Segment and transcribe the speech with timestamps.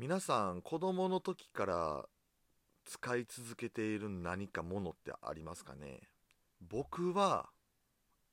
[0.00, 2.04] 皆さん子供の時から
[2.84, 6.02] 使い続けている何かものってありますかね？
[6.60, 7.48] 僕は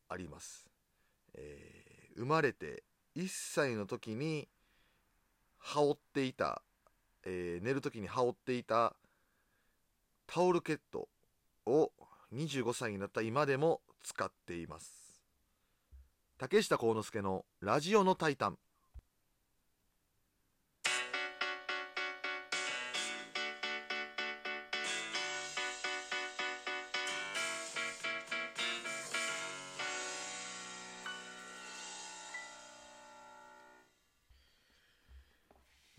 [0.08, 0.68] あります、
[1.34, 2.84] えー生まれて
[3.18, 4.48] 1歳の時に
[5.58, 6.62] 羽織っていた、
[7.26, 8.96] えー寝る時に羽織っていた
[10.28, 11.10] タオルケット
[11.66, 11.92] を
[12.32, 15.20] 25歳になった今でも使っています。
[16.38, 18.60] 竹下幸之助のラジオのタイタン。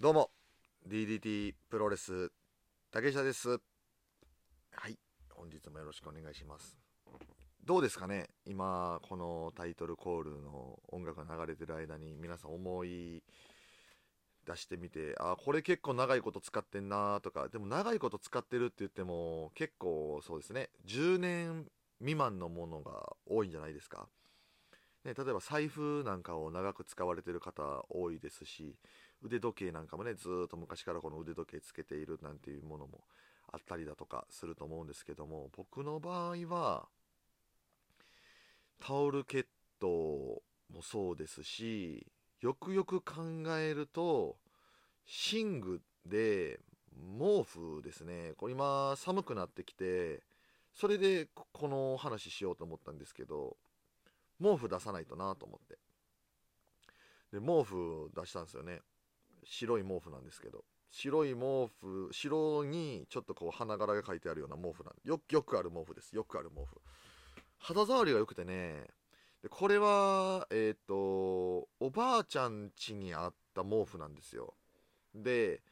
[0.07, 0.31] どうも。
[0.89, 2.31] DDT プロレス
[2.93, 3.49] 竹下です。
[3.49, 3.57] は
[4.89, 4.97] い。
[5.31, 6.79] 本日もよろしくお願いします。
[7.65, 8.29] どうですかね。
[8.45, 13.25] 今このタイトルコールの音楽が流れてる間に皆さん思い
[14.47, 17.49] 出してみてあこれ結構長いこと使ってんなとか。
[17.49, 20.71] でも長いこと使ってるって言っても結構そうですね。
[20.87, 21.67] 10年
[21.99, 24.07] 未満のものが多いんじゃないですか、
[25.05, 28.77] ね、例えば財布なんかを長く使われてる方多いですし
[29.23, 33.05] 腕時計なんかもねずーっと昔からこの腕時計つけているなんていうものも
[33.53, 36.87] あったりだとかすると思うんですけども僕の場合は
[38.81, 39.47] タオルケッ
[39.81, 42.07] トもそうですし
[42.41, 43.15] よくよく考
[43.59, 44.37] えると
[45.33, 46.61] 寝具で
[47.19, 48.33] 毛布ですね。
[48.37, 50.23] これ今寒くなってきて
[50.75, 53.57] それでこの話しようと思ったんですけど
[54.41, 55.79] 毛布出さないとなと思って。
[57.33, 58.81] で毛布出したんですよね。
[59.49, 66.15] 白い毛布なんですけど白い毛布白にちょっとこう花柄が書いてあるような毛布なんでよよくある毛布です。
[66.15, 66.81] よくある毛布。
[67.59, 68.87] 肌触りが良くてね
[69.43, 74.55] でこれはえっ、とおばあちゃん家にあった毛布なんですよ。
[75.15, 75.63] で、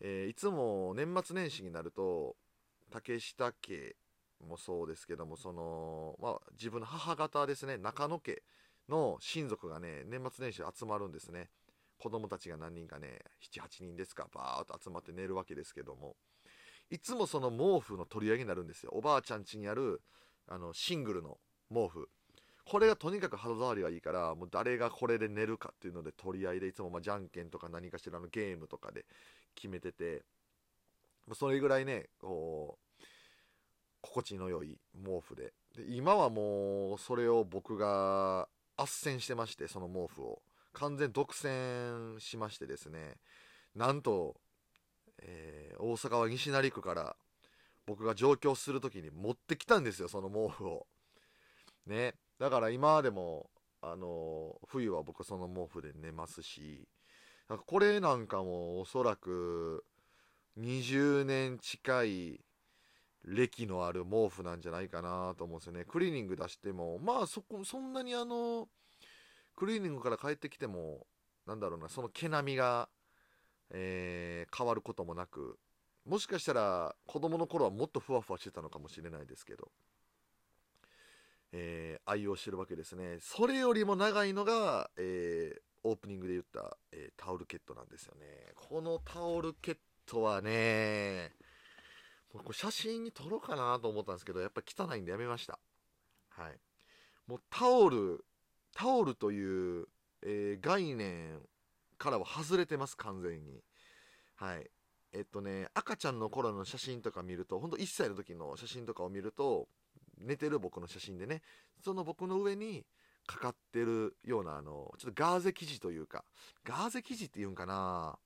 [0.00, 2.36] えーいつも年末年始になると
[2.90, 3.96] 竹下家
[4.46, 8.42] もそうですけどもその、まあ、自分の母方ですね中野家
[8.88, 11.48] の親族がね年末年始集まるんですね。
[12.02, 13.20] 子供たちが何人かね
[13.54, 16.16] 78人ですかバーッと集まって寝るわけですけども。
[16.90, 18.90] いつもその毛布の取り上げになるんですよ。
[18.92, 20.02] おばあちゃん家にある
[20.48, 21.38] あのシングルの
[21.72, 22.08] 毛布。
[22.66, 29.04] これがとにかく肌触りがいいからもう誰がこれで寝るかっていうので取り合いでいつもまじゃんけんとか何かしらのゲームとかで
[29.54, 30.24] 決めてて。
[31.34, 33.04] それぐらいねこう
[34.00, 35.52] 心地の良い毛布で。
[35.76, 40.42] で今はもうそれを僕が斡旋してましてその毛布を。
[40.72, 43.16] 完全独占しましてですね
[43.74, 44.36] なんと、
[45.22, 47.16] えー大阪は西成区から
[47.86, 50.86] 僕が上京する時に持ってきたんですよその毛布を。
[51.86, 52.14] ね。
[52.38, 53.50] だから今でも
[53.80, 56.88] あの冬は僕その毛布で寝ますし
[57.66, 59.84] これなんかもおそらく
[60.58, 62.40] 20年近い
[63.24, 65.84] 歴のある毛布なんじゃないかなと思うんですよね。
[65.84, 68.68] クリーニング出してもまあそこそんなにあの
[69.56, 71.06] クリーニングから帰ってきても
[71.46, 72.88] なんだろうなその毛並みが、
[73.70, 75.58] えー変わることもなく
[76.04, 79.70] もしかしたら子供の頃はもっとふわふわしてたのかもしれないですけど、
[81.52, 83.18] えー愛用してるわけですね。
[83.20, 88.52] それよりも長いのが、えーオープニングで言った、えータオルケットなんですよね。
[88.56, 89.76] このタオルケッ
[90.06, 91.32] トはね
[92.32, 95.58] もうこれ写真に撮ろうかなと思ったんですけどやっぱ汚いんでやめました。
[96.30, 96.58] はい。
[97.26, 98.24] もうタオル
[98.74, 99.86] タオルという、
[100.22, 101.40] えー概念
[101.98, 103.62] からは外れてます完全に。
[104.36, 104.70] はい。
[105.12, 109.68] えっとね赤ちゃんの頃の写真とか見るとほんと1歳の時の写真とかを見ると
[110.18, 111.42] 寝てる僕の写真でね
[111.84, 112.86] その僕の上に
[113.26, 116.24] かかってるようなあのちょっとガーゼ生地というか
[116.64, 118.18] ガーゼ生地っていうんかな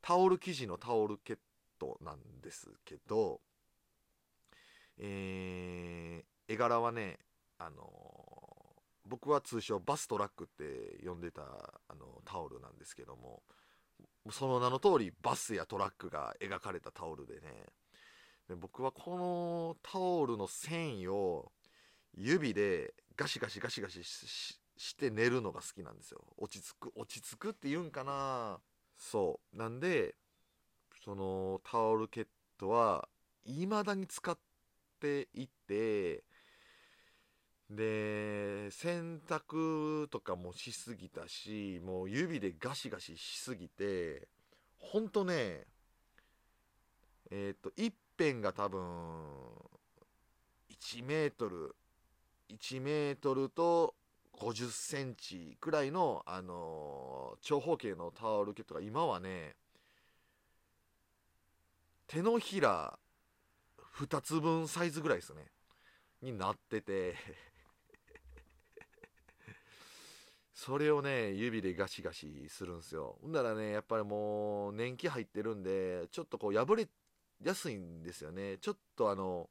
[0.00, 1.38] タオル生地のタオルケッ
[1.78, 3.40] トなんですけど
[4.98, 7.18] えー絵柄はね
[7.58, 8.17] あの
[9.08, 13.42] 僕は通称バストラックって呼んでたあのタオルなんですけども
[14.30, 17.40] その名の通りバスやトラックが描かれたタオルでね。
[18.48, 21.52] で僕はこのタオルの繊維を
[22.14, 26.24] 指でガシガシガシガシししして寝るのが好きなんですよ。
[26.36, 28.60] 落ち着く落ち着くって言うんかな。
[28.96, 29.56] そう。
[29.56, 30.14] なんで
[31.04, 32.26] そのタオルケッ
[32.58, 33.08] トは
[33.44, 34.38] 未だに使っ
[35.00, 36.22] ていて
[37.70, 44.28] で洗濯とかもしすぎたしもう指でガシガシしすぎて
[44.78, 45.64] ほんとね
[47.30, 48.80] えっ、と一辺が多分
[50.70, 51.76] 1メートル
[52.48, 53.94] 1メートルと
[54.38, 59.56] 50センチくらいの、あのー長方形のタオルケットが今はね
[62.06, 62.98] 手のひら
[63.98, 65.42] 2つ分サイズぐらいですね
[66.22, 67.14] になってて。
[70.68, 73.16] それをね指でガシガシするんですよ。
[73.22, 76.86] ほんならねやっぱりもう年季入ってるんでちょっとこう破れ
[77.42, 78.58] やすいんですよね。
[78.58, 79.48] ちょっとあの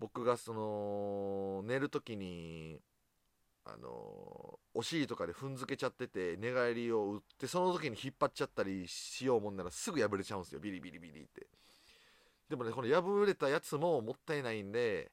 [0.00, 2.80] 僕がその寝る時に
[3.64, 10.58] あのお尻とかで踏んづけちゃってて寝返りを打ってその時に引っ張っちゃったりしようもんならすぐ破れちゃうんですよ。
[10.58, 11.46] ビリビリビリって。
[12.50, 15.12] でもねこの破れたやつももったいないんで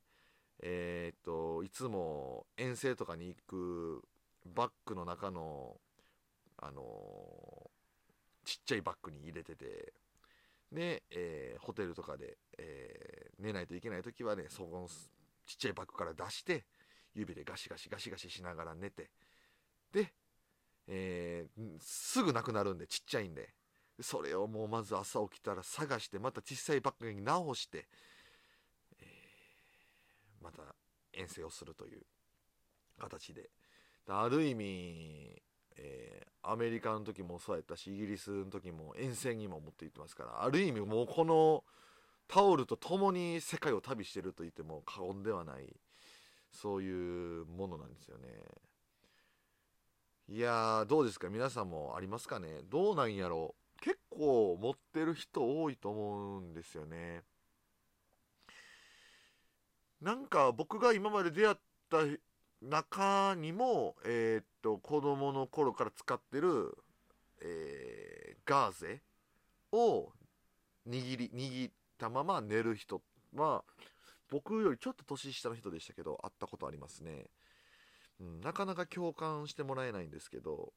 [0.63, 4.04] えー、っといつも遠征とかに行く
[4.53, 5.77] バッグの中の
[6.57, 6.81] あの
[8.45, 9.94] ちっちゃいバッグに入れてて
[10.71, 16.65] で、えー、ホテルとかで、えー、寝ないといけない時はねそこのちっちゃいバッグから出して
[17.13, 19.09] 指でガシガシガシガシしながら寝て
[19.92, 20.13] で、
[20.88, 23.50] えー、すぐなくなるんでちっちゃいんで
[24.01, 27.88] それをもうまず朝起きたら探してまた小さいバッグに直して、
[29.00, 30.63] えー、また
[31.13, 32.01] 遠征をするという
[33.00, 33.50] 形で
[34.07, 35.42] ある意味、
[35.78, 41.63] えー、アメリカの時もそうやったしイギリスの時も遠征にも持って行ってますからある意味もうこの
[42.28, 45.75] タオルと共に世界を旅してると言っても過言ではない
[46.52, 48.30] そういうものなんですよね。
[50.28, 51.30] いやどうですか？
[51.30, 52.62] 皆さんもありますかね？
[52.69, 53.54] どうなんやろ？
[53.81, 57.22] 結構持ってる人多いと思うんですよね。
[60.02, 61.56] なんか僕が今まで出会っ
[61.90, 61.98] た
[62.62, 66.78] 中にもえー、っと子供の頃から使ってる、
[67.42, 69.02] えー、ガーゼ
[69.72, 70.12] を
[70.88, 73.02] 握り握ったまま寝る人
[73.36, 73.63] は
[74.31, 77.25] 僕よりちょっと年下の人でしたけど会ったことありますね、
[78.19, 80.74] うん、なかなか共感してもらえないんですけど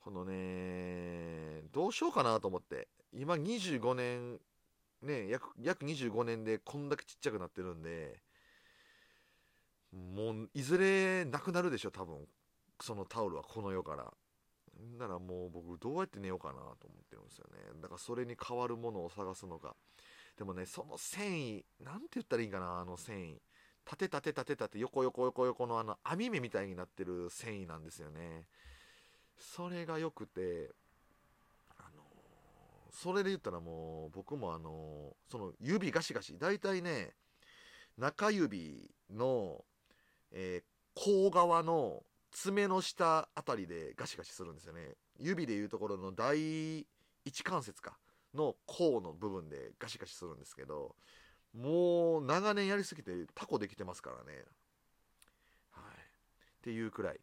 [0.00, 4.38] このねどうしようかなと思って今25年
[5.02, 8.20] ね約約25年でこんだけちっちゃくなってるんで
[9.92, 12.26] もういずれなくなるでしょ多分。
[12.80, 14.12] そのタオルはこの世から。
[14.98, 17.80] ならもう僕どうやって寝ようかなと思ってるんですよね。
[17.82, 19.76] だからそれに代わるものを探すのか。
[20.38, 23.36] でもねその繊維なんて言ったらいいんかなあの繊維。
[23.84, 28.46] 縦縦縦縦横横横横のあの網目みたいになってる繊維なんですよね。
[29.38, 30.70] それが良くて
[31.76, 32.02] あの
[32.90, 36.38] それで言ったらもう僕もあのその指ガシガシ。
[36.38, 37.12] 大体ね
[38.00, 39.62] 中指の、
[40.32, 44.94] えー、甲側の爪の下あたりでガシガシするんですよね。
[45.18, 46.86] 指でいうところの第
[47.24, 47.98] 一関節か
[48.34, 50.94] の甲の部分でガシガシするんですけど
[51.52, 54.44] もう長年やりすぎてタコできてますからね。
[55.72, 55.84] はい。
[55.94, 57.20] っていうくらい。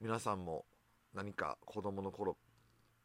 [0.00, 0.66] 皆さんも
[1.14, 2.36] 何か子供の頃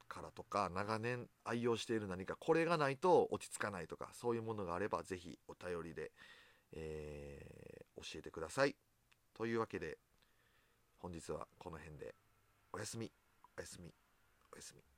[0.09, 6.11] からとか長年愛用している何かこれがないと落ち着かないとかそういうものがあればぜひお便りで、
[6.73, 8.75] えー、教えてください。
[9.33, 9.97] というわけで
[10.99, 12.13] 本日はこの辺で。
[12.73, 13.11] おやすみ。
[13.57, 13.91] おやすみ。
[14.53, 14.90] おやすみ。